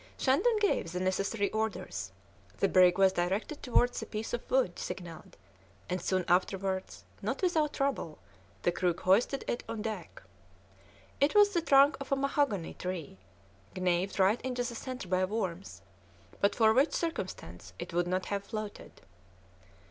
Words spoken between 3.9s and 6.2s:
the piece of wood signalled, and